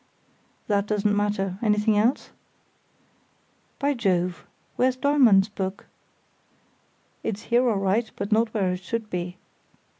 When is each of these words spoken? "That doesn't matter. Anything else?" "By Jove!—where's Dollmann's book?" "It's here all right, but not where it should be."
"That 0.65 0.87
doesn't 0.87 1.15
matter. 1.15 1.59
Anything 1.61 1.95
else?" 1.95 2.31
"By 3.77 3.93
Jove!—where's 3.93 4.95
Dollmann's 4.95 5.47
book?" 5.49 5.85
"It's 7.21 7.43
here 7.53 7.69
all 7.69 7.77
right, 7.77 8.09
but 8.15 8.31
not 8.31 8.51
where 8.51 8.71
it 8.71 8.81
should 8.83 9.11
be." 9.11 9.37